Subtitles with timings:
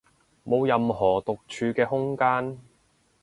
[0.43, 2.57] 冇任何獨處嘅空間